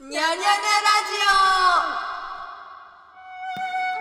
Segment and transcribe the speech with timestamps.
[0.00, 0.46] にゃにゃにゃラジ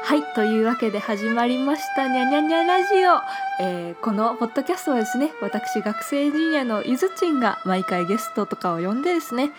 [0.03, 0.05] オ。
[0.05, 3.19] はいというわけで始まりましたにゃにゃにゃラジオ、
[3.59, 9.49] えーこのポッドキャストはですね私学生エンジニアのゆずちんが毎回ゲストとかを呼んでですね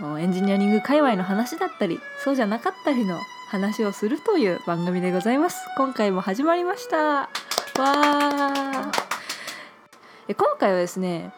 [0.00, 3.20] もうエンジニアリング界隈の話だったりそうじゃなかったりの
[3.50, 5.58] 話をするという番組でございます。
[5.76, 6.96] 今回も始まりました。
[6.98, 8.90] わー。
[10.28, 11.30] え今回はですね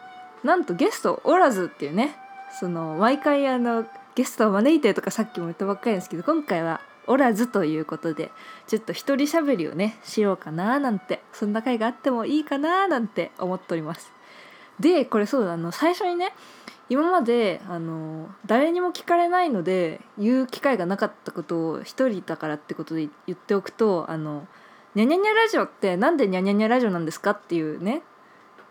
[0.45, 2.15] なんとゲストおらずっていうね
[2.61, 3.85] その毎回あの
[4.17, 8.31] ゲストを招いてとかさっきも言ったばっかりですけど今回はおらずということで
[8.65, 14.11] ちょっと一人喋りをねしようかななんてそんな回があってもいいかななんて思っております。
[14.79, 16.33] でこれそうだあの最初にね
[16.89, 24.47] 今まであの誰にも聞かれないので言う機会がなかったことを一人だからってことで言っておくとあの
[24.95, 28.01] ニャニャニャラジオってなんでニャニャニャラジオなんですかっていうね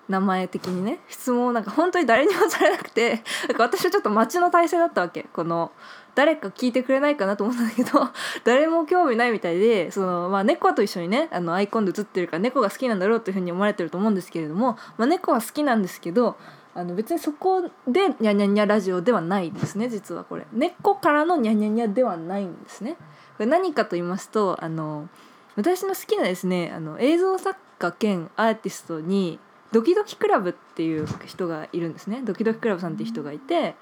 [0.08, 5.72] 名前的にね質問をなんか本当に誰にもされなくて なんか私はちょっと待ちの体制だったわけこの
[6.14, 8.08] 誰か聞いてくれないかなと思ったんだけど
[8.44, 16.36] 誰も興味ないみたいでその、まあ、猫と一緒にねあのアイコンで写ってるから猫が好きなんだろうというふうに思われてると思うんですけれども、まあ、猫は好きなんですけど
[16.74, 22.96] あの別にそこでニャニャニャラジオではないですね実はこれ猫からのニャニャニャではないんですね。
[23.36, 25.08] これ何かと言いますとあの
[25.56, 29.38] 私の好きなですねあの映像作家兼アーティストに
[29.76, 32.22] ドキドキクラブっていう人がいるんですね。
[32.24, 33.74] ドキドキクラブさんっていう人がいて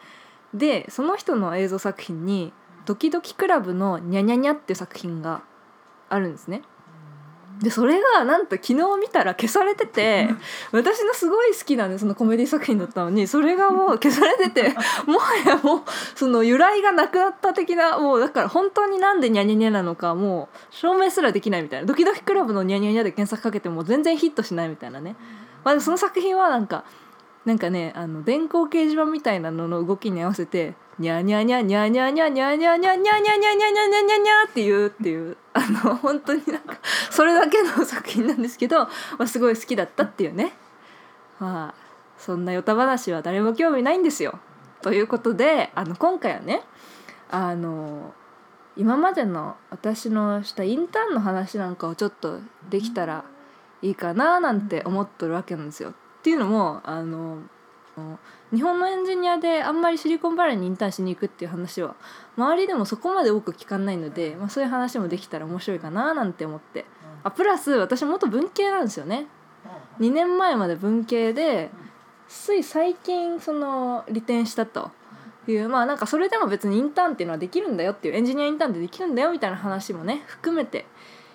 [0.52, 2.52] でその人の映像作品に
[2.84, 5.42] 「ドキドキクラブのニャニャニャ」っていう作品が
[6.08, 6.62] あるんですね。
[7.60, 10.28] でそれがなんと昨日見たら消されてて
[10.72, 14.74] 私のすごい好きなねそのコメディ作品だったのにそれがもう消されてて
[15.06, 15.82] もはやもう
[16.16, 21.86] その由来がなくなった的なもうだから本当になんでニャニャニャなのかもう証明すらできないみたいな。
[21.86, 25.14] ドキドキクラブのニャニャニャで検索かけても全然ヒットしないみたいなね、
[25.64, 26.84] まあ、その作品はなんか
[27.44, 36.78] なんかねあの電光掲示板みたいなのの動きに合わせてニャニャニャニャニャニャニャニャニャニャニャニャニャニャニャニャニャニャっていうっていうあの本当になんか
[37.10, 40.52] それだけの作品なんですけど、まあ、すごい好きだったっていうね
[41.40, 41.84] まあ
[42.18, 44.38] そんなヨタ話は誰も興味ないんですよ。
[44.82, 46.62] ということであの今回はね
[47.30, 48.14] あの
[48.76, 53.24] 今までの私のしたインターンの話なんかをちょっとできたら
[53.84, 55.90] いいかななんて思っとるわけなんですよ。
[55.90, 57.38] っていうのもあの
[58.52, 61.94] 日本のエンジニアであんまりシリコンバレーにインターンしに行くっていう話は
[62.36, 66.86] 周りでもそこまで多く聞かないので、まあ、そういう話もできたら面白いかななんて思って。
[67.22, 69.26] あプラス私元文系なんですよね。
[70.00, 71.70] 2年前まで文系で
[72.28, 74.90] つい最近その利点したと。
[75.46, 80.86] いうまあなんかそれでも別にインターンっていうのはできるんだよっていうエンジニアインターンってできるんだよみたいな話もね含めて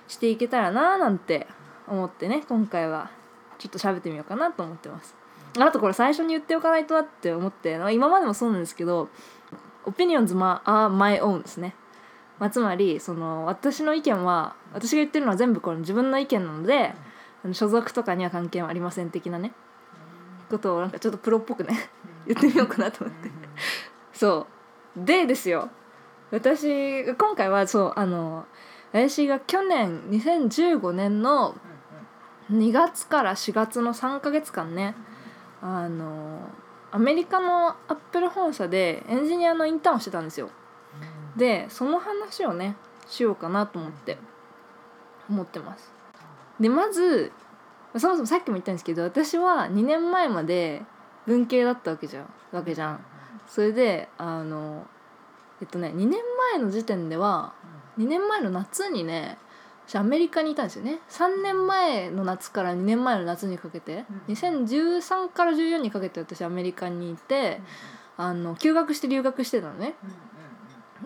[0.08, 1.46] していけたらななんて
[1.90, 3.12] 思ってね今回は
[3.58, 5.16] ちょっと喋ってみようかなと思ってます。
[5.58, 9.10] あとこれ最初に言っておかないとなって思って今までもそうなんですけど
[9.86, 11.74] オピニオンズまあ my own ですね、
[12.38, 16.94] まあ、つまりその私の意見は私が言ってるのは全部この自分の意見なので
[17.54, 19.54] 所属とかには関係はありません的なね
[20.50, 21.90] ことをなんかちょっとプロっぽくね
[22.28, 23.32] 言ってみようかなと思って。
[24.14, 24.48] そ
[24.96, 25.06] う。
[25.06, 25.70] でですよ。
[26.32, 28.46] 私今回はそうあの
[28.92, 31.56] 私が去年2015年の
[32.52, 34.96] 2月から4月の3ヶ月間ね
[35.62, 36.40] あの
[36.92, 40.50] アメリカのアップル本社でエンジニアのインターンをしてたんですよ。
[41.36, 42.76] でその話をね
[43.08, 44.18] しようかなと思って
[45.30, 45.92] 思ってます。
[46.60, 47.32] でまず
[47.96, 50.82] そもそもさっきも言ったんですけど私は2年前まで
[51.28, 53.06] 文系だったわけじゃんわけじゃん。
[53.48, 54.88] それであの
[55.62, 56.20] えっとね2年
[56.54, 57.54] 前の時点では
[57.98, 59.49] 2年前の夏にね私
[59.98, 61.00] アメリカにいたんですよね。
[61.10, 67.62] 3年前の夏から2年前の夏にかけて2013から14にかけて私アメリカにいて
[68.18, 69.96] あの休学して留学してたのね。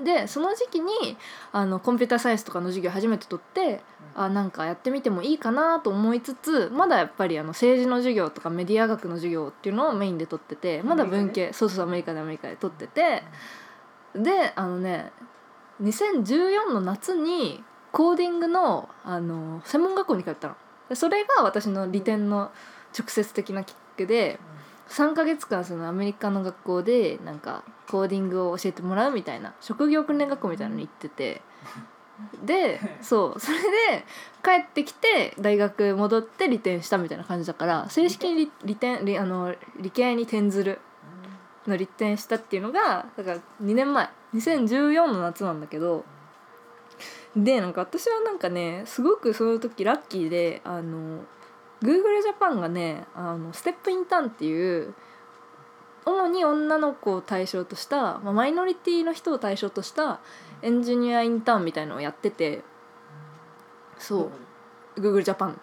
[0.03, 1.17] でその時期に
[1.51, 3.81] あのコンピューターサイエンスとかの授業初めて取って
[4.15, 11.53] あなんかやってみてもいいかなと思いつつまだやっぱりあの政治の授業とかメディア学の授業っていうのをメインで取っててまだ文系。
[11.53, 13.23] そうそうアメリカでアメリカで取ってて。
[14.15, 15.11] であのね
[15.81, 17.63] 2014の夏に
[17.93, 20.55] コーディングのあの専門学校に通ったの。
[20.95, 22.51] それが私の利点の
[22.97, 24.39] 直接的なきっかけで
[24.89, 31.41] 3ヶ月間そのアメリカの学校でなんかコーディングを教えてもらうみたいな職業訓練学校みたいなのに行ってて。
[32.45, 34.05] でそうそれで
[34.43, 40.79] 帰ってきて大学戻って利点したみたいな感じだから正式に利点利あの理系に転ずる
[41.65, 44.09] の利点したっていうのがだから2年前。
[44.33, 46.05] 2014の夏なんだけど
[47.35, 51.19] でなんか私はなんかねすごくその時ラッキーであの
[51.81, 54.93] Google ジャパンがねあのステップインターンっていう
[56.05, 60.19] 主に女の子を対象とした、まあ、マイノリティの人を対象とした
[60.61, 62.61] エンジニアインターンみたいのをやってて
[63.97, 64.31] そ
[64.97, 65.55] う Google Japan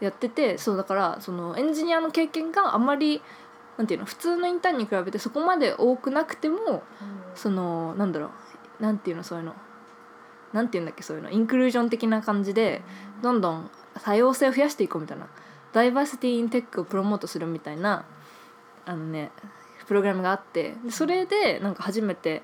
[0.00, 3.22] やっててそうだからそのエンジニアの経験があんまり
[3.78, 6.82] なんていうの普通のインターンに比べてそこまで多くなくても
[7.34, 8.30] そのなんだろ
[8.80, 9.54] うなんていうのそういうの
[10.56, 12.80] なんていうんだっけそういうの inclusion 的な感じで
[13.22, 13.70] どんどん
[14.02, 15.28] 多様性を増やしていこうみたいな
[15.74, 18.06] diversity in tech を promote するみたいな
[18.86, 19.30] あのね
[19.86, 22.42] プログラムがあってそれでなんか初めて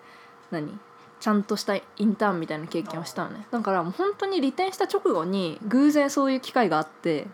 [0.50, 0.78] 何
[1.20, 3.46] ちゃんとしたインターンみたいな経験をしたのね。
[3.50, 7.26] だからもう本当に利点した直後に偶然そういう機会があって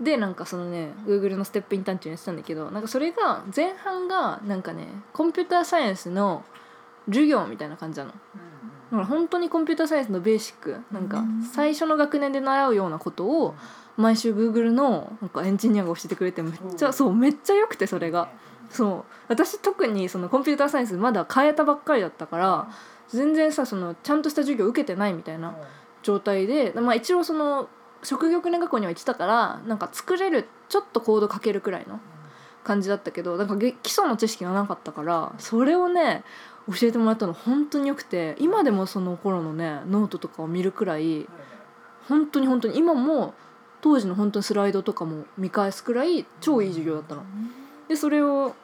[0.00, 6.44] でなんかそのね Google のステップインターンっていうのやってたんだけどなんかそれが前半がなんかねコンピューターサイエンスの
[7.06, 8.12] 授業みたいな感じなの。
[8.94, 13.54] から本当にコンピューターサイエンスのベーシックなんか最初の学年で習うようなことを
[13.96, 18.28] 毎週 Google のなんかエンジニアが教えてくれてめっちゃそうめっちゃ良くてそれが。
[18.70, 19.12] そう。
[19.28, 22.68] 私特にそのコンピューターサイエンスまだ変えたばっかりだったから
[23.08, 25.56] 全然さそのちゃんとした授業受けてないみたいな
[26.02, 27.68] 状態で、まあ、一応その
[28.02, 32.00] 職業訓練学校には行ってたからなんか作れるちょっとコード書けるくらいの
[32.64, 36.24] 感じだったけどなんかげ基礎の知識がなかったからそれをね
[36.68, 41.28] 教えてもらったの本当によくて今でもその頃のねノートとかを見るくらい
[42.08, 43.34] 本当に本当に今も
[43.80, 47.24] 当時の本当にスライドとかも見返すくらい超いい授業だったの。
[47.88, 48.54] でそれを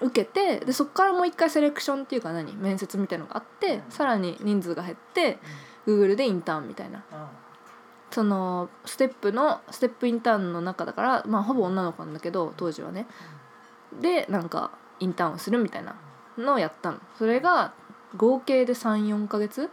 [0.00, 5.38] 受けてでそこからもう一回セレクションっていうか何面接みたいのがあってさらに人数が減って
[5.86, 7.04] Google でインターンみたいな。
[8.10, 13.06] そのステップのステップインターンの中だからまあほぼ女の子なんだけど当時はね。
[14.00, 15.94] でなんかインターンをするみたいな。
[16.40, 16.98] のをやったの。
[17.18, 17.72] それが
[18.16, 19.70] 合計で34ヶ月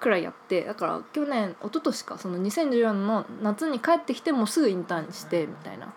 [0.00, 0.64] くらいやって。
[0.64, 2.18] だから去年一昨年か。
[2.18, 5.92] その2014の夏に帰ってきてもうすぐインターンしてみたいな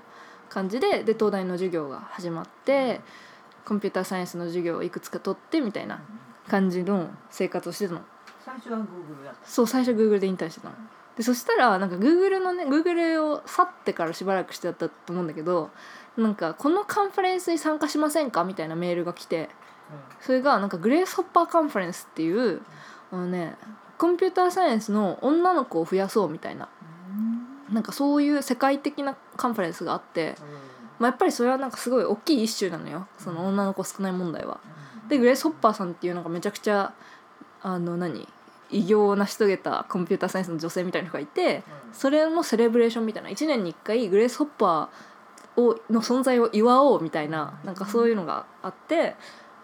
[0.50, 1.04] 感じで。
[1.04, 3.01] で東大の授業が始まって
[3.66, 6.01] コンピューターサイエンスの授業をいくつか取ってみたいな
[6.50, 8.01] 感じの生活をしてたの。
[8.44, 9.50] 最初は Google やった。
[9.50, 10.75] そう最初 Google で引退してたの。
[11.16, 15.69] でそしたらなんか Google のね Google を去ってからしばらくしてたと思うんだけど
[16.18, 18.44] なんかこのカンファレンスに参加しませんか？
[18.44, 19.50] みたいなメールが来て
[20.21, 22.62] それがなんかグレースホッパーカンファレンスっていう
[23.12, 23.56] あのね
[23.97, 26.69] コンピューターサイエンスの女の子を増やそうみたいな。
[27.71, 30.35] なんかそういう世界的なカンファレンスがあって、
[31.00, 33.07] まあ、やっぱりそれはなんかすごい大きいイッシュなのよ。
[33.18, 34.59] その女の子少ない問題は。
[35.07, 36.94] でグレース・ホッパーさんっていうのがめちゃくちゃ
[37.62, 38.27] あの何
[38.69, 41.63] 偉業を成し遂げたコンピューターサイエンスの女性みたいな人がいて
[41.94, 43.30] それのセレブレーションみたいな。
[43.30, 49.15] 1年に1回グレース・ホッパーをの存在を祝おうみたいななんかそういうのがあって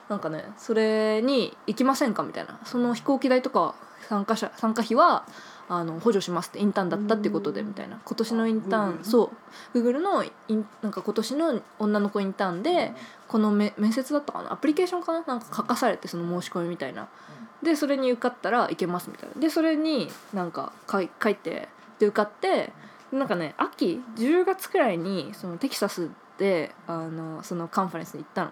[0.10, 2.60] なんかねそれに行きませんかみたいな。
[2.66, 3.76] その飛行機代とか
[4.08, 5.26] 参加者参加費は
[5.72, 8.00] あの補助しますってインターンだったっていうことでみたいな。
[8.04, 9.32] 今年のインターンそ
[9.74, 9.78] う。
[9.78, 12.94] Google のインなんか今年の女の子インターンで
[13.28, 14.52] このめ面接だったかな？
[14.52, 15.24] アプリケーションかな？
[15.28, 17.08] なんか書かされてその申し込みみたいな。
[17.62, 19.40] でそれに受かったらいけますみたいな。
[19.40, 21.70] でそれになんか書い書いて
[22.00, 22.74] で受かって
[23.12, 26.10] なんかね秋10月くらいにそのテキサス
[26.40, 28.52] であのそのカンファレンスに行ったの。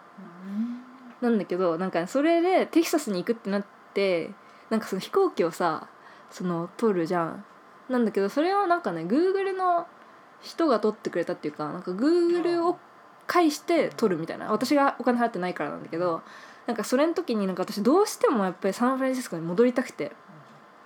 [1.21, 4.31] なんだけどなんかそれでテキサスに行くってなって
[4.69, 5.87] なんかその飛行機をさ
[6.29, 7.45] その取るじゃん。
[7.89, 9.87] なんだけどそれをなんかね Google の
[10.41, 12.77] 人が取ってくれたっていうかなんか Google を
[13.27, 14.51] 介して取るみたいな。
[14.51, 16.21] 私がお金払ってないからなんだけど
[16.65, 20.11] なんかそれの時になんか私どうしてもやっぱりサンフランシスコに戻りたくて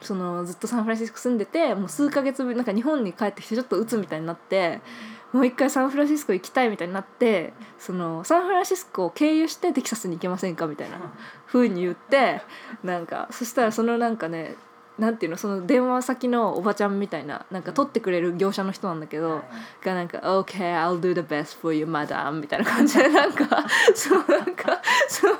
[0.02, 4.82] そのずっとサンフランシスコ住んでてもう数ヶ月ぶりなんか日本に帰ってきてちょっと鬱みたいになって
[5.32, 11.00] もう一回サンフランシスコ行きたいみたいになってそのサンフランシスコを経由してテキサスに行けませんかみたいな
[11.48, 12.42] 風に言って
[12.84, 14.56] なんかそしたらそのなんかね
[15.02, 19.42] なんていうのその電話先のおばちゃんみたいななんか取ってくれる業者の人なんだけど、
[19.84, 23.66] がなんか「OK I'll do the best for you madam」みたいな感じでなんか
[23.96, 25.40] そうなんかそう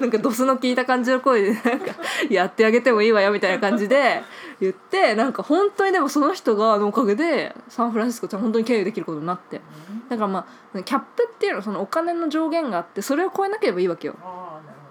[0.00, 1.96] なんかドスの効いた感じの声でなんか
[2.30, 4.22] 「やってあげてもいいわよ」みたいな感じで
[4.60, 9.60] 言ってなんか本当にでもその人がのおかげでサンフランシスコちゃん本当に経由できることになって。
[10.08, 14.16] だからまあキャップっていうのはそのお金の上限があってそれを超えなければいいわけよ。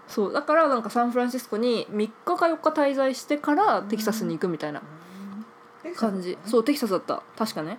[0.10, 4.82] そうだからなんかサンフランシスコに3日か4日滞在してからテキサスに行くみたいな
[5.96, 6.38] 感じ。
[6.46, 7.22] そうテキサスだった。
[7.38, 7.78] 確かね。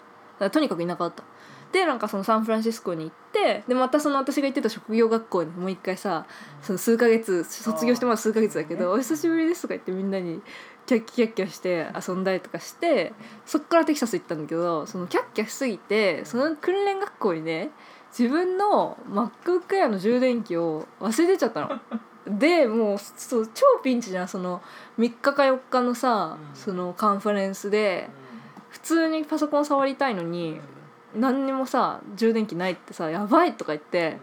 [0.53, 1.25] とにかく田舎だった。
[1.73, 6.27] でなんかそのサンフランシスコに行ってでまたその私が行ってた職業学校にもう一回さ
[6.63, 10.43] その数ヶ月卒業してまだ数ヶ月だけど「お久しぶりです」とか言ってみんなに
[10.87, 13.13] キャッキャキャッキャして遊んだりとかして
[13.47, 17.71] そっからテキサス行ったんだけどそのキャッキャしすぎてその訓練学校にね
[18.11, 21.81] 自分の MacBook Air の充電器を忘れてちゃったの。
[22.27, 24.29] でもうそう超ピンチじゃん。
[24.29, 24.63] その
[24.99, 26.57] 3日か4日のさ、うん。
[26.57, 28.09] そのカンファレンスで
[28.71, 30.61] 普通にパソコン触りたいのに
[31.15, 34.19] 何にもさ充電器ないってさやばいとか言って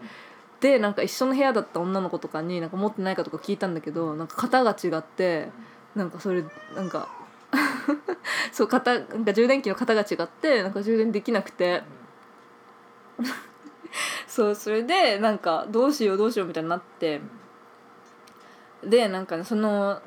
[0.60, 5.48] でなんか一緒の部屋だった女の子とかになんか持ってないかとか聞いたんだけどなんか型が違って
[5.94, 7.08] なんかそれなんか
[8.52, 11.82] そう型なんか充電器の型が違ってなんか充電できなくて。
[14.26, 17.20] そうそれでなんかどうしようどうしようみたいになって
[18.84, 20.00] でなんかねその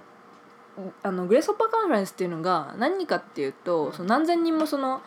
[1.03, 5.01] あのグレースホッパーカンファレンスっていうのが何かっていうとその何千人もその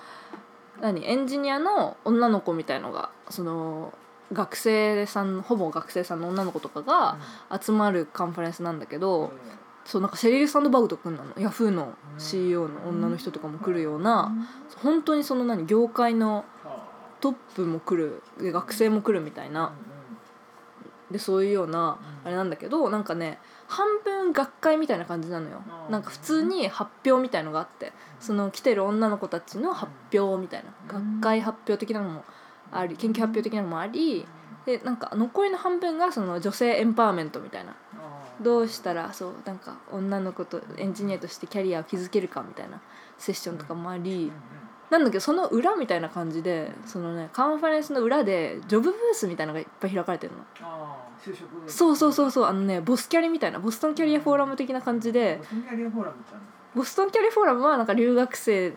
[0.81, 3.93] 何エンジニアの女の子みたいのがその
[4.33, 7.19] 学生さんほぼ学生さんの女の子とかが
[7.61, 9.33] 集まるカンファレンスなんだけど、
[9.85, 11.25] そうなんかシェリル・サンドバグとかなの。
[11.39, 14.33] ヤフーの CEO の女の人とかも来るような、
[14.83, 16.45] 本当にその何業界の
[17.21, 19.73] トップも来るで学生も来るみたいな。
[21.11, 25.63] でそういうようなあれなんだけどなんかね半分学会みたいな感じなのよ。
[25.91, 30.73] なんか普通に発表みたいのがあってその来てる女の子たちの発表みたいな。
[30.89, 32.25] 学会発表的なのも
[32.73, 34.27] あり研究発表的なのもあり
[34.67, 37.75] でなんか残りの半分がその女性エンパワーメントみたいな。
[38.41, 42.81] どうしたらそうなんか女の子とエンジニアとしてキャリアを築けるかみたいな
[43.17, 44.33] セッションとかもあり
[44.95, 50.39] なんだけどその裏みたいな感じでそのねカンファレンスの裏でジョブブースみたいなのがいっぱい開かれてるの。
[50.61, 56.35] ああ就職そうそうそうそうあのねボスキャリみたいなボストンキャリアフォーラム的な感じでボストンキャリアフォーラムって
[56.77, 58.75] ボストンキャリアフォーラムはなんか留学生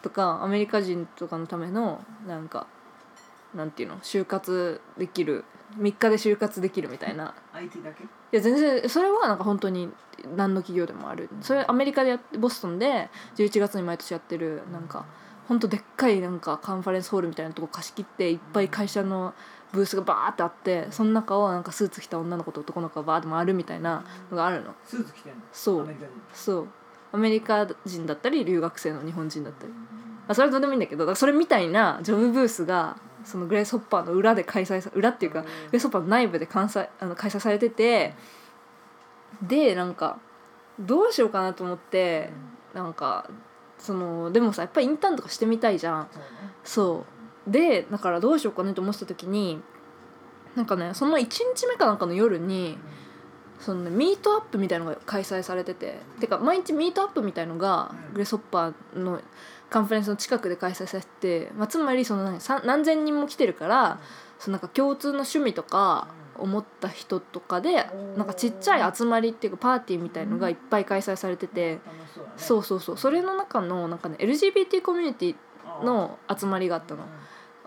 [0.00, 2.66] とかアメリカ人とかのためのなんか
[3.54, 5.44] なんていうの就活できる
[5.78, 7.34] 3日で就活できるみたいな。
[7.52, 8.04] IT だけ？
[8.04, 9.90] いや全然それはなんか本当に
[10.36, 11.28] 何の企業でもある。
[11.42, 15.04] それアメリカでやってボストンで11月に毎年やってるなんか
[15.48, 19.34] 本当でっかいなんかカンファレンスホールみたいなとこ貸し切っていっぱい会社の
[19.72, 24.74] ブースがバーってあってその中をなんかスーツ着た女の子と男の子がバーって回るみたいなのがあるの。
[24.84, 25.40] スーツ着てんの？
[25.52, 25.80] そう。
[25.82, 26.12] アメリカ人。
[26.34, 26.68] そう。
[27.10, 29.78] アメリカ人だったり留学生の日本人だったり、ま
[30.28, 38.14] あ、それはどうでもいいんだけどそれみたいなジョブブースがそのグレースホッパーの裏で開催さ裏っていうかグレースホッパーの内部で開催あの開催されてて
[39.42, 40.18] でなんか
[40.78, 42.30] どうしようかなと思って
[42.74, 43.30] なんか
[43.78, 46.08] そのでもさやっぱりインターンとかしてみたいじゃん。
[46.64, 47.04] そ
[47.46, 49.60] うでだからどうしようかねと思ってた時に
[50.54, 52.76] なんかねその1日目かなんかの夜に
[53.58, 58.12] その、ね、ミートアップみたいのが開催されてててか毎日ミートアップみたいのがうん。
[58.14, 59.20] グレスホッパーの
[59.70, 61.08] カンファレンスの近くで開催されて
[61.48, 64.00] て、まあ、つまりその何何千人も来てるから
[64.38, 66.08] そのなんか共通の趣味とか
[66.38, 71.78] 思った人とかでなんかちっちゃい集まりっていうかパーティーみたいのがいっぱい開催されてて
[72.36, 75.36] そうそうそうそれの中のなんかね LGBT コミュニティ
[75.84, 77.04] の集まりがあったの。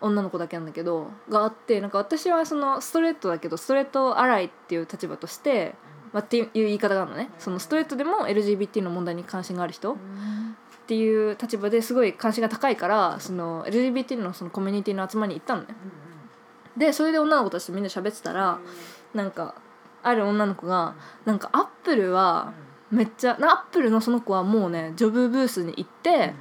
[0.03, 5.75] 女の子だけなんだけどがあってなんか私はそのストレートだけどストレートアライっていう立場として、
[6.11, 7.29] まあ、っていう言い方があるのね。
[7.37, 9.95] そのストレートでも LGBT の問題に関心がある人っ
[10.87, 15.67] ていう立場ですごい関心が高いからその LGBT のそのコミュニティの集まりに行ったのね。
[16.77, 18.59] でそれで女の子たちとみんな喋ってたら
[19.13, 19.55] なんか
[20.03, 22.53] ある女の子がなんかアップルは
[22.89, 26.33] めっちゃアップルのその子はもうねジョブブースに行って、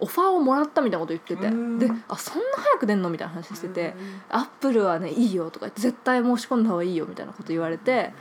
[0.00, 1.78] オファーをもらったみたいなこと言ってて、うん。
[1.78, 3.94] であそんな早く出んのみたいな話してて、
[4.30, 8.12] アップルはねいいよとか言って絶対申し込んだ方がいいよみたいなこと言われて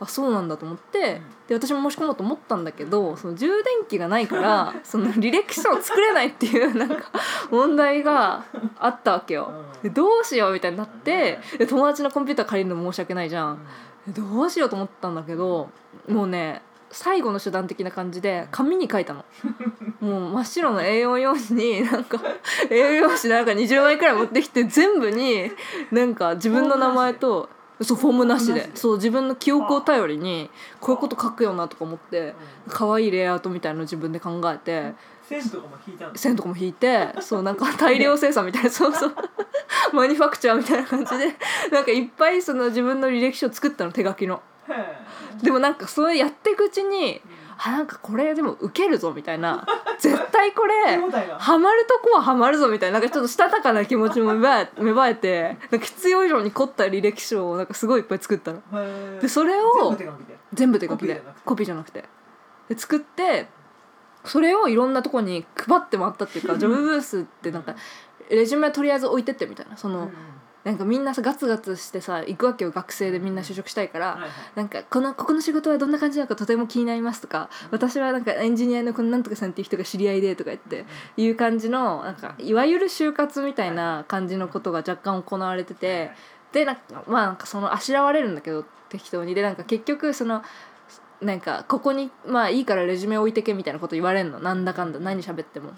[0.00, 7.10] あそうなんだと思ってで私も申し込もうと思ったんだけどその充電器がないから その履歴書を作れないっていうなんか
[7.50, 8.44] 問題が
[8.78, 9.50] あったわけよ。
[9.82, 13.58] でどうしようみたいになってで友達のコンピューター借りるの申し訳ないじゃん。
[14.06, 15.70] でどうしようと思ったんだけど
[16.08, 19.24] もうね最後の手段的な感じで紙に書いたの。
[20.00, 22.18] もう真っ白の A4 用紙になんか
[22.68, 25.50] A4 用紙なんか20枚くらい持ってきて全部に
[25.90, 27.48] なんか自分の名前と
[27.82, 28.70] そうフォームなしで。
[28.74, 30.50] そう自分の記憶を頼りに
[30.80, 32.34] こういうこと書くよなとか思って
[32.68, 36.16] 可愛いレイアウトみたいなの自分で考えて線とかも引いたの？
[36.16, 39.14] 線とかも引いて そうなんか大量生産みたいなそうそう。
[39.92, 41.36] マニファクチャーみたいな感じで
[41.70, 44.42] なんかいっぱいその自分の履歴書を作ったの手書きの。
[44.68, 44.96] へ
[45.42, 47.20] でもなんかそれやっていくうちに
[47.58, 49.66] あなんかこれでもウケるぞみたいな
[49.98, 50.74] 絶対これ
[51.38, 58.62] ハマるとこはハマるぞみたいななんかちょっとしたたかな気持ちも芽生え 芽生えてなんか必要以上に凝った履歴書をなんかすごいいっぱい作ったの。
[58.74, 59.96] へでそれ全を
[60.52, 61.22] 全部手書きで。
[61.44, 62.00] コピーじゃなくて？
[62.00, 62.74] コピーじゃなくて。
[62.74, 63.48] で作って
[64.24, 67.74] それをいろんなとこに配ってもらったっていうか ジョブブースってなんか
[68.30, 69.76] レジュメとりあえず置いてってみたいな。
[69.76, 70.10] その、
[70.64, 74.30] なんかみんなさガツガツしてさ行くわけよ学生でみんな就職したいから、はいはい。
[74.54, 77.50] なんかこのここの仕事はどんな感じなのかとても気になりますとか。
[77.70, 86.10] 私はなんかエンジニアのこのなんとかさんっていう人が知り合いでとか言っていう感じのなんかいわゆる就活みたいな感じのことが若干行われてて
[86.52, 90.42] でなんかまあなんかそのあしらわれるんだけど適当にでなんか結局その
[91.20, 94.40] なんかここにまあいいからレジュメ置いてけみたいなこと言われるの。
[94.40, 95.00] なんだかんだ。
[95.00, 95.68] 何喋っても。
[95.68, 95.74] は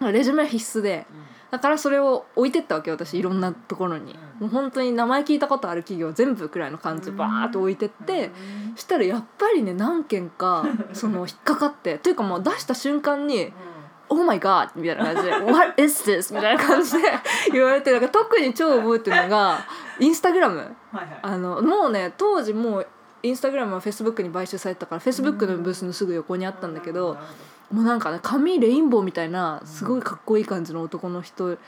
[0.00, 0.12] いはい。
[0.12, 1.06] レジュメ必須で
[1.50, 8.30] だからそれを置いてったわけ私いろんなところに、もう本当に名前聞いたことある企業全部くらいの感じでバーッと置いてって、
[8.74, 13.52] そしたらやっぱりね何件か その引っかかってというかもう出した瞬間に
[14.08, 16.98] 「Oh my god」みたいな感じで「What is this?」みたいな感じで
[17.52, 19.58] 言われてなんか特に超覚えてるのが
[20.00, 21.18] インスタグラムはいはい。
[21.22, 22.86] あのもうね当時もう
[23.22, 27.16] インスタグラムはフェイスブックに買収されてたからフェイスブックのブースのすぐ横にあったんだけど
[27.74, 31.58] もうなんかね髪レインボーみたいなすごいかっこいい感じの男の人。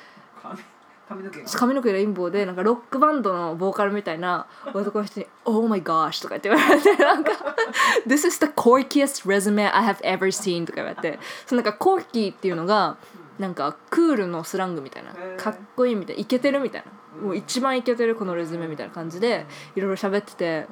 [0.40, 0.62] 髪
[1.08, 1.48] 髪の毛が。
[1.48, 7.32] 髪の毛レインボーでなんかロックバンドのボーカルみたいな男の人に「Oh my gosh」とか言って言われて なんか
[8.06, 11.18] 「This is the corkiest resume I have ever seen」とか言われて。
[11.44, 12.98] そのなんかコーキーっていうのが
[13.40, 16.92] なんかクールのスラングみたいなかっこいいみたいなイケてるみたいな。
[17.20, 20.66] もう一番イケてるこのレズメみたいな感じでいろいろ喋ってて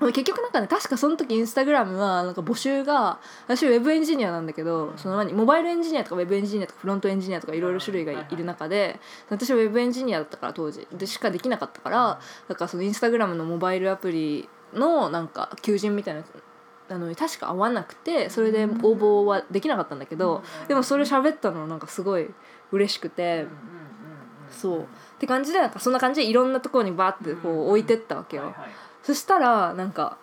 [0.00, 10.86] 結局なんかね確かその時 Instagram はなんか募集が私ウェブエンジニアなんだけどその何モバイルエンジニアとかウェブエンジニアとかフロントエンジニアとかいろいろ種類がいいる中で私はウェブエンジニアだったから当時。
[10.92, 16.24] でしかできなかったからだからその Instagram のモバイルアプリのなんか求人みたいな
[16.90, 22.30] あの確か合わなくてそれで応募はできなかったんだけどでもそれ喋ったのなんかすごい
[22.72, 23.46] 嬉しくて
[24.50, 24.80] そう。
[24.82, 24.84] っ
[25.18, 28.54] て感じでなんかそんな感じでいろんなところにバーってこう置いてったわけよ。
[29.08, 30.18] そしたらなんか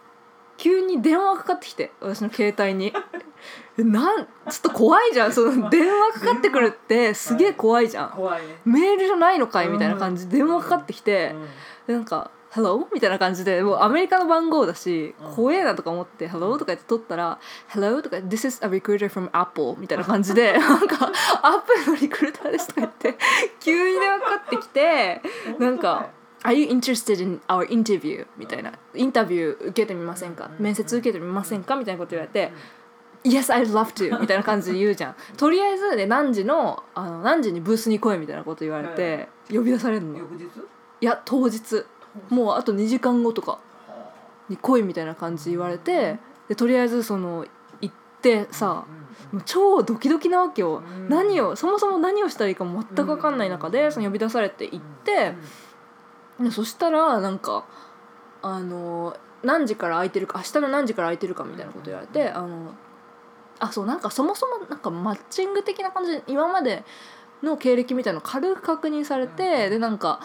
[0.58, 2.94] 急に電話かかってきて私の携帯に。
[3.80, 5.34] えなんちょっと怖いじゃん。
[5.34, 8.10] その電話かかってくるってすげえ怖いじゃん。
[8.12, 8.62] 怖いね。
[8.64, 11.48] メールじゃないのかいみたいな感じで電話かかってきてうん。
[11.88, 15.36] でなんか「Hello?」みたいな感じでもうアメリカの番号だしうん。
[15.36, 17.40] 怖えなとか思って「Hello?」とか言って取ったら
[17.74, 21.12] 「Hello?」とか「This is a recruiter from Apple」みたいな感じで なんか
[21.42, 23.18] 「アップルのリクルーターです」とか言って
[23.60, 25.24] 急に電話かかってきて
[25.58, 26.10] なんか
[26.46, 32.54] 「Are you interested in our interview?」みたいな「インタビュー受けてみませんか?」「面接受けてみませんか?」みたいなこと言われて
[33.26, 35.16] 「Yes, I'd love to」みたいな感じで言うじゃん。
[35.38, 40.16] とりあえずで何時のあの何時にブースに来いみたいなこと言われて呼び出されるの。
[40.16, 40.50] い翌日？
[41.02, 41.86] や当日。
[42.30, 43.60] もうあと2時間後とか
[44.48, 47.46] に来いみたいな感じで言われてでとりあえずその
[47.82, 48.86] 行ってさ
[49.34, 50.82] もう超ドキドキなわけよ。
[50.98, 51.10] うん。
[51.10, 55.34] 何をそもそも何をしたらいいかも全く分かんない中でその呼び出されて行って
[56.40, 57.66] でそしたらなんか
[58.42, 62.74] あの何時から空いてるか明日の何時から空いてるかみたいなこと言われてあの
[63.60, 66.84] あそうなんかそもそもなんかマッチング的な感じで今まで
[67.42, 70.20] の経歴みたいなの軽く確認されてでなんか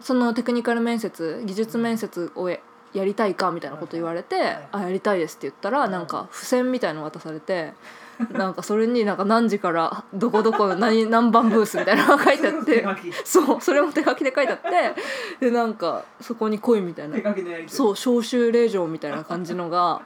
[0.00, 2.50] そのテクニカル面接技術面接を
[2.94, 7.72] ややりたいかみたいなこと言われて「あやりたいです」って言ったらなんか付箋みたいの渡されて。
[8.30, 12.86] なんかそれになんか何時からどこどこの何何番ブースみたいなのが書いてあって
[13.24, 17.18] そうそれも手書きで書いてあってでなんかそこに来いみたいな。
[17.66, 20.02] そう招集令状みたいな感じのが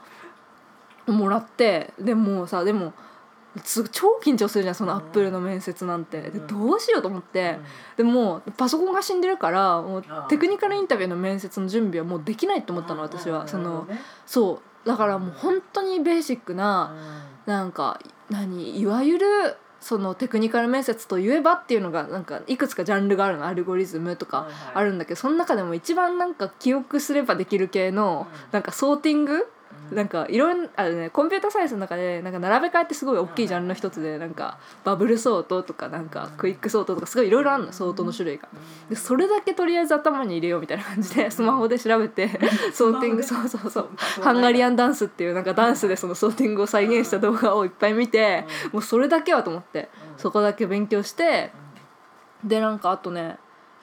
[1.06, 3.07] もらってでもうさでもす
[3.60, 6.22] 超緊張するじゃんそのアップルの面接なんて。
[6.22, 7.58] でどうしようと思って。
[7.96, 13.46] でもうパソコンが死んでるからもうテクニカルインタビューの面接の準備はもうできないと思ったの私は。
[13.48, 13.86] その
[14.26, 14.88] そう。
[14.88, 16.94] だからもう本当にベーシックな
[17.46, 19.26] なんか何いわゆる
[19.80, 29.48] そのテクニカル面接といえばっていうのがなんかいくつかジャンルがあるのアルゴリズムとかあるんだけどその中でも一番なんか記憶すればできる系のなんかソーティング
[29.90, 38.48] なんかいろんあのねコンピューターサイエンスの中でなんか並べ替えってすごい大きいジャンルの一つでなんかバブルソートとかなんかクイックソートとかすごいいろいろあるのソートの種類が。
[38.90, 42.28] でそれだけとりあえず頭に入れようみたいな感じでスマホで調べて
[42.72, 43.88] ソーティングそうそうそう。
[44.22, 51.52] ハンガリアンダンスっていうなんかダンスでそのソーティングを再現した動画をいっぱい見てもうそれだけはと思ってそこだけ勉強して
[52.44, 53.38] でなんかあとね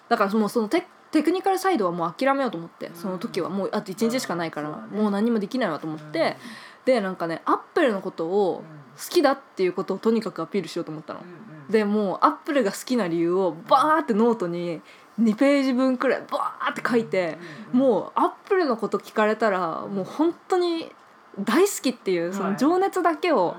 [0.10, 0.86] だからもうそのテ
[1.16, 6.36] technical side はもう諦めようと思ってその時はもうあと1日しかないからもう何もできないわと思って
[6.84, 8.64] でなんかね Apple のことを
[9.02, 11.22] 好きだっていうことをとにかくアピールしようと思ったの。
[11.70, 14.82] でもう Apple が好きな理由をバーってノートに
[15.22, 17.38] 2ページ分くらいバーって書いて
[17.72, 20.92] もう Apple のこと聞かれたらもう本当に
[21.40, 23.56] 大好きっていうその情熱だけを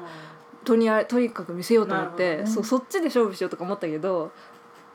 [0.66, 2.46] とにあとにかく見せようと思って、ね。
[2.46, 4.32] そうそっちで勝負しようとか思ったけど、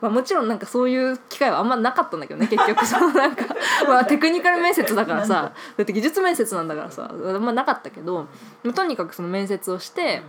[0.02, 2.84] まあ、もちろんなんかそういう機会はあんまなかったんだけどね結局。
[2.84, 3.44] そのなんか
[3.86, 5.82] まあテクニカル面接だからさだ。
[5.84, 8.26] って技術面接なんだからさあんまなかったけど
[8.64, 10.22] まあとにかくその面接をして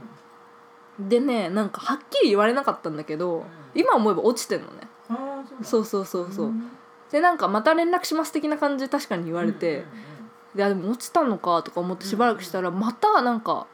[0.99, 4.88] でねなんかはっきり言われなかったんだけど今思えば落ちてんのね。
[5.63, 6.51] そうそうそうそう
[7.12, 9.86] でなんかまた連絡します的な感じで確かに言われて、
[10.55, 13.67] いやでも落ちたのかとか思ってしばらくしたらまたなんか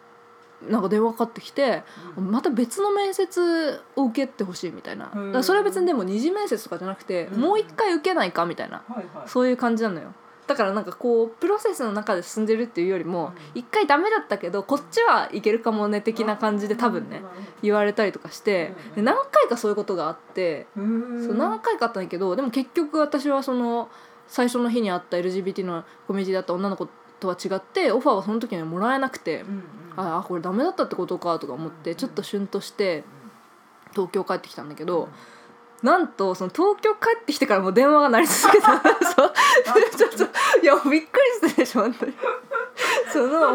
[0.67, 1.83] なんか電話かかってきて
[2.17, 5.11] また別の面接を受けてほしいみたいな。
[5.31, 7.41] だそれは別にでも二次面接とかじゃなくてうん。
[7.41, 9.29] もう一回受けないかみたいなはいはい。
[9.29, 10.13] そういう感じなのよ。
[10.47, 13.59] だからなんかこうプロセスの中で進んでるっていうよりもうん。
[13.59, 17.21] 一回ダメだったけどこっちはいけるかもね的な感じで多分ね
[17.61, 21.23] 言われたりとかして何回かそういうことがあってうん。
[21.25, 23.89] そう何回かあったんだけどでも結局私はその
[24.27, 26.87] 最初の日に会った LGBT のコミュニティだった女の子
[27.19, 29.63] とは違ってオファーはその時にはもらえなくてうん
[29.97, 30.05] うん。
[30.05, 33.03] ああこれダメだったってことかとか思ってちょっとシュンとして
[33.91, 35.09] 東京帰ってきたんだけど
[35.83, 38.71] なんとその東京帰ってきてからもう電話が鳴り続けた。
[39.15, 39.33] そう。
[39.97, 42.13] ちょっといやびっくりしたでしょ本当に。
[43.13, 43.53] その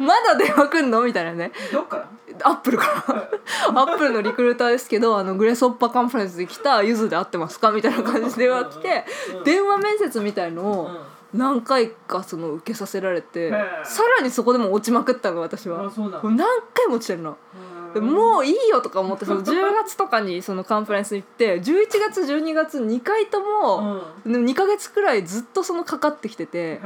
[0.00, 1.52] まだ電話来んのみたいなね。
[1.72, 2.08] どっから？
[2.42, 3.28] アップルから。
[3.68, 7.70] アップルのリクルーターですけどあのグレソッパカンファレンスで来たゆずで会ってますか？
[7.70, 9.04] みたいな感じで電話来て
[9.44, 10.90] 電話面接みたいのを
[11.34, 13.50] 何回かその受けさせられて
[13.84, 15.90] さらにそこでも落ちまくったの私は。
[15.90, 17.36] もう何回も落ちてるの。
[17.92, 26.80] でもういいよとか思ってその10月とかにそのカンファレンス行って11月12月2回とも、でも2ヶ月くらいずっとそのかかってきてて。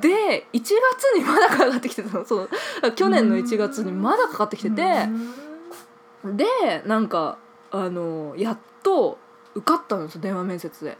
[0.00, 0.72] で1月
[1.16, 2.24] にまだかかってきてたの。
[2.24, 2.48] そう
[2.94, 5.08] 去年の1月にまだかかってきてて
[6.24, 6.44] で
[6.86, 7.38] なんか
[7.70, 9.18] あのやっと
[9.54, 10.98] 受かったんですよ電話面接で。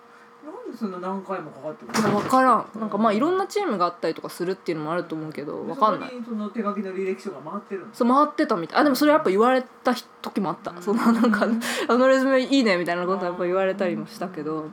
[0.72, 2.66] でそんな何回もかかってくいや分からん。
[2.80, 6.12] なんかまあいろんなチームがあったりとかするっていうのもあると思うけど分かんない。
[6.24, 8.80] その手書きの履歴書が回ってるんですそう回ってたみたい。
[8.80, 10.72] あでもそれやっぱ言われた時もあった。
[10.80, 11.46] そのなんか
[11.88, 14.70] あのレズメいいねみたいなことやっぱ言われたりもしたけど。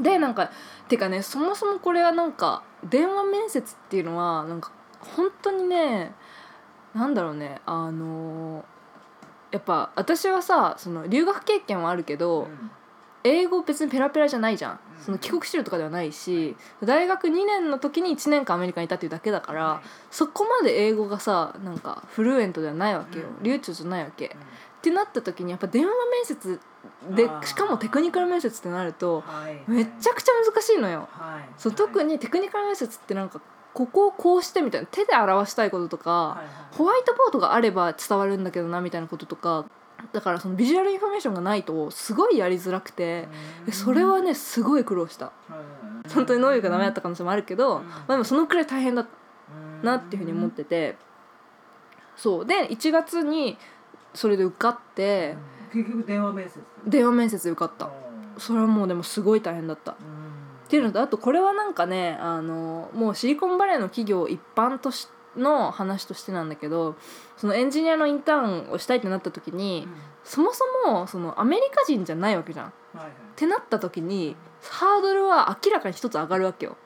[0.00, 0.50] でなんか
[0.88, 4.70] てかねそもそもこれはなんか電話面接っていうのはなんか
[5.16, 6.14] 本当にね
[6.94, 8.64] なんだろうねあの
[9.50, 12.48] やっぱ私はさその留学経験はあるけど、
[13.24, 14.72] 英語別にペラペラじゃないじゃん。
[14.72, 14.78] うん。
[15.02, 23.26] その帰国子女とかではないし大学2年の時に1年間アメリカにいたっていうだけだからそこまで英語がさなんかフルエントではないわけよ。
[23.38, 23.42] うん。
[23.42, 24.26] 流暢じゃないわけ。
[24.26, 26.60] ってなった時にやっぱ電話面接
[27.10, 29.60] でしかもテクニカル面接ってなるとはい。
[29.70, 31.08] めっちゃくちゃ難しいのよ。
[31.10, 31.48] はい。
[31.56, 33.40] そう特にテクニカル面接ってなんか
[33.74, 36.46] ここをこうしてみたいな手で表したいこととかはいはい。
[36.76, 39.64] ホワイトボードがあれば伝わるんだけどなみたいなこととか
[40.12, 43.28] だからその visual information がないとすごいやりづらくて
[43.66, 45.32] でそれはねすごい苦労した。
[46.14, 49.06] 本当に能力がダメだった可能性もあるけど、うんまあ、でもそのくらい大変だ
[49.82, 50.96] なっていうふうに思ってて
[52.16, 52.46] そう。
[52.46, 53.58] で1月に
[54.14, 55.36] それで受かって
[55.72, 56.60] 結局電話面接。
[56.86, 57.90] 電話面接で受かった。
[58.38, 59.92] それはもうでもすごい大変だった。
[59.92, 59.96] っ
[60.68, 66.96] ていうのとあとこれはなんかねあのもうシリコンバレーの企業一般としの話としてなんだけど
[67.36, 69.88] そのエンジニアのインターンをしたいってなった時に
[70.24, 72.66] そもそもそのアメリカ人じゃないわけじゃん。
[72.68, 73.12] っはいはい。
[73.36, 76.76] てなった時にハードルは明らかに一つ上がるわけよ。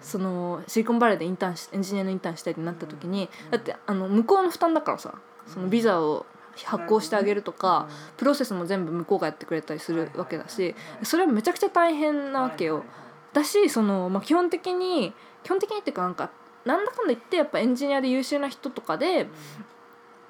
[0.00, 3.50] そのシリコンバレーでインターンしエンジニアのインターンしたいってなった時にうん。
[3.50, 5.14] だってあの向こうの負担だからさ
[5.46, 6.26] そのビザを
[6.64, 12.84] 発行してあげるとかプロセスも全部向こうがやってくれたりするわけだしそれはめちゃくちゃ大変なわけよ。
[13.32, 16.30] だしその、まあ、基本的に基本的にっていうかなんか
[16.66, 19.28] なんだかんだ言ってやっぱエンジニアで優秀な人とかで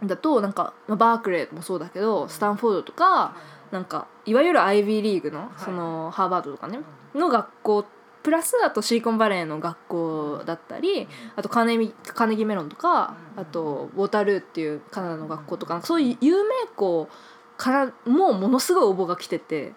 [0.05, 3.35] だとなんか、まあ、バークレーもそうだけどスタンフォードとか
[3.71, 6.81] なんかいわゆる IB リーグのそのハーバードとかね
[7.15, 7.85] の学校
[8.23, 13.43] プラスあとシリコンバレーの学校だったりあとカーネギカーネギーメロンとかうん。
[13.43, 17.09] あとウォータールーっていうカナダの学校とかそういう有名校
[17.57, 19.75] からもものすごい応募が来てて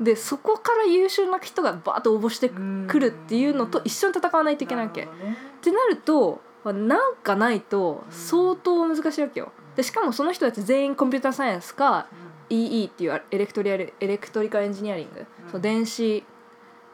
[0.00, 5.08] でそこから優秀な人がバーッと応募してくるっていうのと一緒に戦わないといけないわけ。
[5.62, 9.52] ってなるとまあなんかないと相当難しいわけよ。
[9.76, 12.08] でしかもその人たち全員コンピューターサイエンスか
[12.50, 15.50] EE っていうエレクトリアルエレクトリカルエンジニアリング、うん。
[15.50, 16.24] その電子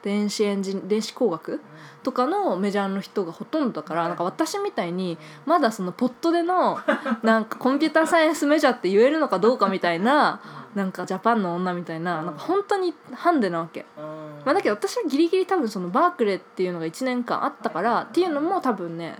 [0.02, 1.60] 電子エンジン電子工学
[2.02, 6.78] とかのメジャーの人がほとんどだから、はいなんか私みたいにまだそのポットでの
[7.22, 10.40] なんかコンピューターサイエンスメジャーって言えるのかどうかみたいな
[10.74, 13.86] なんかジャパンの女みたいななんか本当にハンデなわけ。
[13.96, 19.18] まあ、だけど私はギリギリ多分そのバークレーっていうのが1年間あったからっていうのも多分ね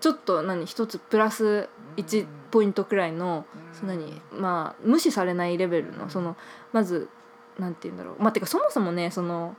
[0.00, 6.36] ちょっと何一つプラス1ポイントくらいのその何まあ無視されないレベルのその
[6.72, 7.08] まず
[7.58, 8.22] なんて言うんだろう。
[8.22, 9.56] まあてかそもそもねその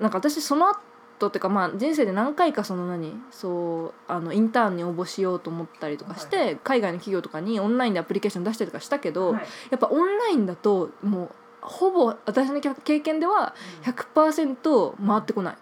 [0.00, 0.74] なんか私その
[1.18, 6.30] 後っていうかまあ人生で何回かその何そうあのインターンに応募しようと思ったりとかしはい。
[6.30, 9.42] て海外の企業とかにオンラインでアプリケーション出したりとかしたけどはい。
[9.70, 15.56] やっぱオンラインだともうほぼ私の経験では100%回ってこない。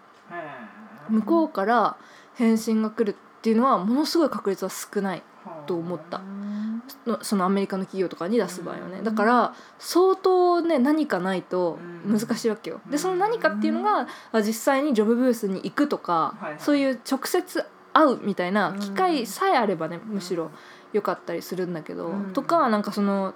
[1.09, 1.97] 向こうから
[2.35, 5.23] 返信が来るっていうのはものすごい確率は少ない
[5.65, 6.19] と思った。
[6.19, 6.25] の
[7.21, 8.97] そのアメリカの企業とかに出す場合はね。
[8.99, 9.03] うん。
[9.03, 12.81] だから相当ね何かないと難しいわけよ。
[12.85, 12.91] うん。
[12.91, 16.59] でその何かっていうのがあ実際にジョブブースに行くとかはいはい。
[16.59, 20.51] そういう直接会うみたいな機会さえあればねむしろ
[20.93, 22.33] 良かったりするんだけどうん。
[22.33, 23.33] とかなんかその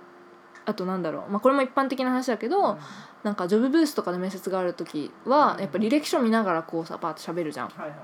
[0.66, 2.78] あとなんだろう、まあ、これも一般的な話だけど、
[3.24, 7.70] なんかジョブブースとかで面接がある時はやっぱ履歴書見ながらこうさパーッと喋るじゃん。
[7.70, 8.00] はいはい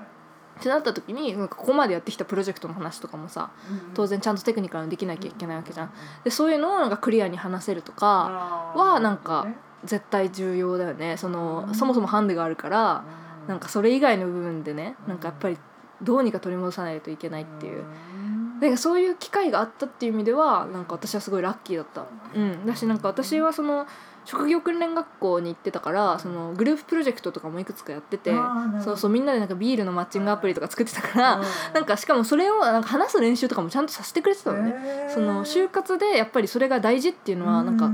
[0.58, 3.50] ってなった時になんかここまでやってきたプロジェクトの話とかもさ
[3.94, 5.92] 当然ちゃんとテクニカルにできなきゃいけないわけじゃん。
[6.24, 9.46] でそういうのをなんかクリアに話せるとかはなんか
[9.84, 11.16] 絶対重要だよね。
[11.16, 13.04] そのそもそもハンデがあるから
[13.46, 15.58] なんかそれ以外の部分でねなんかやっぱり
[16.02, 17.84] どうにか取り戻さないといけないっていう。
[18.60, 22.06] なんかそういう機会があったっていう意味ではなんか私はすごいラッキーだった。
[22.34, 23.86] うん、だしなんか私はその
[24.28, 28.30] 職業訓練学校に行ってたからそのグループプロジェクトとかもいくつかやってて
[28.84, 31.40] そうそうみんなでなんかビールのマッチングアプリとか作ってたから
[31.72, 35.08] なんかしかもそれをなんか話す練習とかもちゃんとさせてくれてたのね。
[35.14, 37.90] その就活でやっぱりそれが大事っていうのはなんか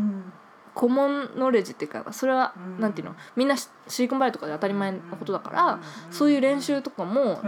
[0.74, 2.80] コモンノレッジっていうかそれはうん。
[2.80, 5.78] なんていうのみんなシシリコンバレーとかで当たり前のことだから
[6.10, 7.40] そういう練習とかも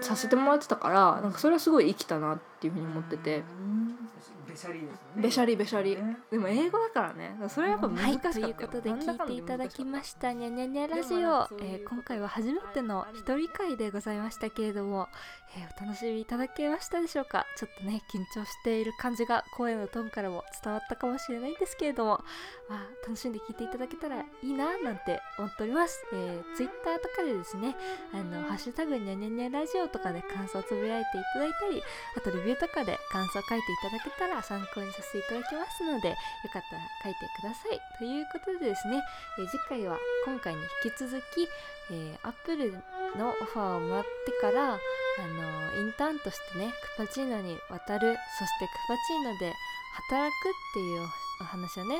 [0.00, 3.42] させてもらってたからなんかそれはすごい生きたなっていうふうに思ってて。
[3.42, 3.99] べ
[4.60, 5.22] しゃりですね。
[5.22, 5.96] べしゃりべしゃり。
[5.96, 6.18] ね。
[6.30, 7.36] でも英語だからね。
[7.48, 10.32] それはやっぱ難しかったよ、はい、ということで聞いていただきました。
[10.32, 15.08] にゃにゃにゃラジオえー今回は初めての一人会でございましたけれども、
[15.56, 17.46] えーお楽しみいただけましたでしょうか？
[17.56, 22.22] ちょっとね緊張している感じが声のトーンからも伝わったかもしれないんですけれども、
[22.68, 27.74] まあ、楽しんで聞いていただけたらいいななんて思っております、えー、Twitter とかでですね
[28.12, 31.82] あのハッシュタグにゃにゃにゃラジオとかで感想をつぶやいていただいたり
[32.16, 36.14] あとレビューとかで感想を書いていただけたら参考にさせていただきますのでよ
[36.52, 37.80] かったら書いてください。
[37.98, 39.02] ということでですね、
[39.38, 41.48] えー次回は今回に引き続き、
[41.90, 42.72] えー、アップル
[43.16, 49.52] のオファーをもらってからあのインターンとしてねクパチーノに渡るそしてクパチーノで
[50.08, 51.02] 働くっていう
[51.40, 51.98] お話をね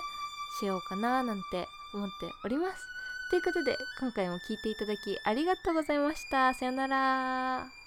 [0.60, 2.86] しようかななんて思っております。
[3.30, 6.52] ということで今回も聴いていただきありがとうございました。
[6.54, 7.79] さよなら。